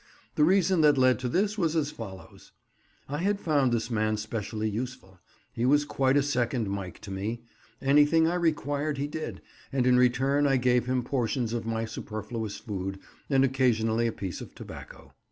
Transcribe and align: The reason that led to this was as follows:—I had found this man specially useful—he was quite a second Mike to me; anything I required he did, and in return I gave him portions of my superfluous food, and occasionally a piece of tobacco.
The 0.33 0.43
reason 0.43 0.81
that 0.81 0.97
led 0.97 1.19
to 1.19 1.29
this 1.29 1.59
was 1.59 1.75
as 1.75 1.91
follows:—I 1.91 3.19
had 3.19 3.39
found 3.39 3.71
this 3.71 3.91
man 3.91 4.17
specially 4.17 4.67
useful—he 4.67 5.63
was 5.63 5.85
quite 5.85 6.17
a 6.17 6.23
second 6.23 6.67
Mike 6.67 6.97
to 7.01 7.11
me; 7.11 7.43
anything 7.79 8.25
I 8.27 8.33
required 8.33 8.97
he 8.97 9.05
did, 9.05 9.43
and 9.71 9.85
in 9.85 9.97
return 9.97 10.47
I 10.47 10.57
gave 10.57 10.87
him 10.87 11.03
portions 11.03 11.53
of 11.53 11.67
my 11.67 11.85
superfluous 11.85 12.57
food, 12.57 12.97
and 13.29 13.45
occasionally 13.45 14.07
a 14.07 14.11
piece 14.11 14.41
of 14.41 14.55
tobacco. 14.55 15.13